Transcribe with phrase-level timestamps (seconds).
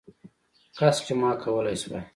[0.77, 2.03] کش چي ما کولې شواې